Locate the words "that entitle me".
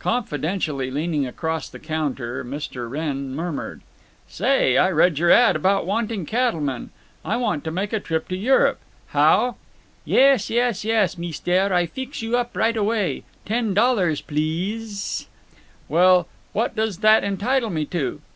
16.98-17.84